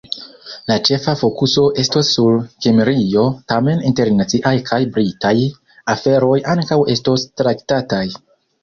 [0.69, 5.37] La ĉefa fokuso estos sur Kimrio, tamen internaciaj kaj Britaj
[5.97, 8.07] aferoj ankaŭ estos traktataj.